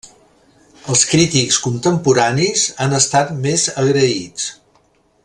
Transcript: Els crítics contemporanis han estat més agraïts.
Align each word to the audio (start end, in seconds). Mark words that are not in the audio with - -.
Els 0.93 1.03
crítics 1.11 1.59
contemporanis 1.67 2.65
han 2.85 2.99
estat 3.01 3.33
més 3.45 3.67
agraïts. 3.83 4.49